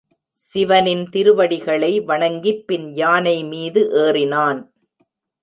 சிவனின் 0.39 1.09
திருவடிகளை 1.09 1.99
வணங்கிப் 2.01 2.67
பின் 2.67 2.95
யானை 2.95 3.43
மீது 3.43 3.83
ஏறினான். 3.93 4.61